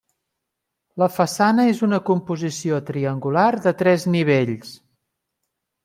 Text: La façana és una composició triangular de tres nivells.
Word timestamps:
La 1.01 1.09
façana 1.17 1.67
és 1.73 1.83
una 1.89 2.01
composició 2.09 2.81
triangular 2.91 3.47
de 3.67 3.77
tres 3.83 4.11
nivells. 4.19 4.77